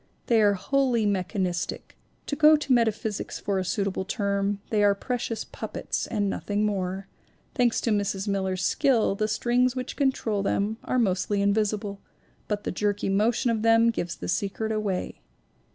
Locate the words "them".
10.41-10.77, 13.61-13.91